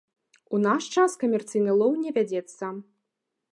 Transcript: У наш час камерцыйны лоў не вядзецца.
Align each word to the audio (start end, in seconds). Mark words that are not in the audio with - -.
У 0.57 0.59
наш 0.67 0.87
час 1.01 1.17
камерцыйны 1.25 1.71
лоў 1.83 1.93
не 2.07 2.11
вядзецца. 2.17 2.63